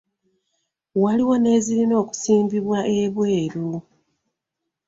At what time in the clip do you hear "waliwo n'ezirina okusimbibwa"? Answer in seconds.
1.01-2.79